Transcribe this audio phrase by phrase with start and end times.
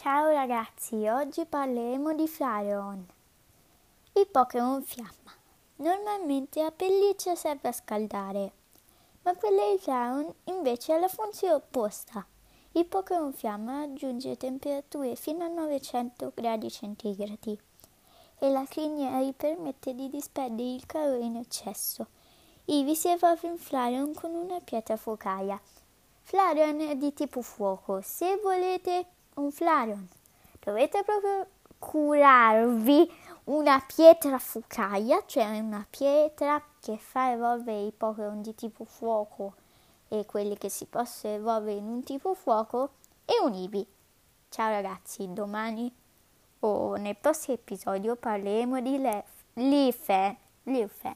[0.00, 3.04] Ciao ragazzi, oggi parleremo di Flareon.
[4.12, 5.34] Il Pokémon Fiamma.
[5.78, 8.52] Normalmente la pelliccia serve a scaldare,
[9.22, 12.24] ma quella di Flareon invece ha la funzione opposta.
[12.72, 17.58] Il Pokémon Fiamma raggiunge temperature fino a 900 gradi centigradi
[18.38, 22.06] e la criniera gli permette di disperdere il calore in eccesso.
[22.66, 25.60] Ivi si evolve in Flareon con una pietra focaia.
[26.22, 28.00] Flareon è di tipo fuoco.
[28.00, 29.06] Se volete
[29.38, 30.08] un Flareon
[30.60, 31.46] dovete proprio
[31.78, 33.10] curarvi
[33.44, 39.54] una pietra fucaia, cioè una pietra che fa evolvere i Pokémon di tipo fuoco
[40.08, 42.90] e quelli che si possono evolvere in un tipo fuoco
[43.24, 43.86] e un Eevee.
[44.50, 45.90] Ciao ragazzi, domani
[46.60, 48.98] o nel prossimo episodio parleremo di
[49.54, 51.14] Leaf, Leaf.